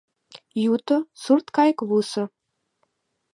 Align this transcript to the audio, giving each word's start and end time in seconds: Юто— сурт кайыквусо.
Юто— 0.73 0.97
сурт 1.23 1.47
кайыквусо. 1.55 2.23